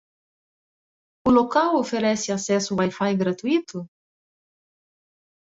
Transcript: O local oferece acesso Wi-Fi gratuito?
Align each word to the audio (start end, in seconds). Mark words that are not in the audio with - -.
O 1.27 1.29
local 1.29 1.71
oferece 1.83 2.29
acesso 2.31 2.73
Wi-Fi 2.79 3.11
gratuito? 3.21 3.79